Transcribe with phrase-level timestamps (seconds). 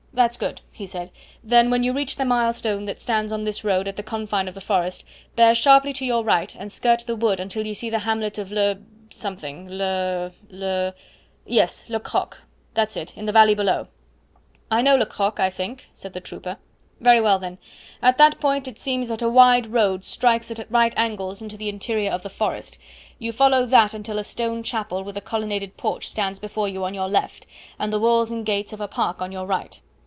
[0.13, 1.09] "That's good," he said;
[1.41, 4.49] "then when you reach the mile stone that stands on this road at the confine
[4.49, 5.05] of the forest,
[5.37, 8.51] bear sharply to your right and skirt the wood until you see the hamlet of
[8.51, 8.79] Le
[9.09, 9.69] something.
[9.69, 10.93] Le Le
[11.45, 12.37] yes Le Crocq
[12.73, 13.87] that's it in the valley below."
[14.69, 16.57] "I know Le Crocq, I think," said the trooper.
[16.99, 17.57] "Very well, then;
[18.01, 21.69] at that point it seems that a wide road strikes at right angles into the
[21.69, 22.77] interior of the forest;
[23.17, 26.93] you follow that until a stone chapel with a colonnaded porch stands before you on
[26.93, 27.47] your left,
[27.79, 29.79] and the walls and gates of a park on your right.